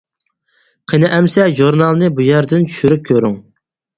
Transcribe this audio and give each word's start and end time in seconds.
قېنى 0.93 1.11
ئەمىسە 1.17 1.45
ژۇرنالنى 1.59 2.09
بۇ 2.19 2.25
يەردىن 2.29 2.65
چۈشۈرۈپ 2.71 3.07
كۆرۈڭ! 3.13 3.39